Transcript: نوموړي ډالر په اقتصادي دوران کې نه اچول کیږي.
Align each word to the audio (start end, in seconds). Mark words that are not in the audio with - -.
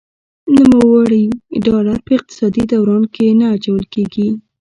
نوموړي 0.55 1.23
ډالر 1.65 1.97
په 2.05 2.11
اقتصادي 2.19 2.63
دوران 2.71 3.03
کې 3.13 3.27
نه 3.39 3.45
اچول 3.55 3.83
کیږي. 3.93 4.27